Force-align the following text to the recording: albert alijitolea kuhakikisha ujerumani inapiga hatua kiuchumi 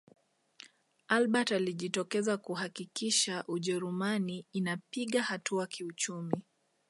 albert 1.07 1.51
alijitolea 1.51 2.37
kuhakikisha 2.37 3.43
ujerumani 3.47 4.45
inapiga 4.51 5.23
hatua 5.23 5.67
kiuchumi 5.67 6.33